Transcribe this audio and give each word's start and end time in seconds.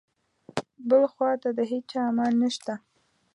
بل 0.89 1.03
خواته 1.13 1.49
د 1.57 1.59
هیچا 1.71 1.99
امان 2.09 2.33
نشته. 2.43 2.73